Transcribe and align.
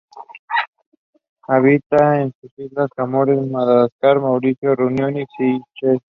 Habita 1.47 2.21
en 2.21 2.33
las 2.41 2.57
islas 2.57 2.89
Comores, 2.97 3.39
Madagascar, 3.45 4.19
Mauricio, 4.19 4.75
Reunión, 4.75 5.15
y 5.17 5.25
Seychelles. 5.37 6.01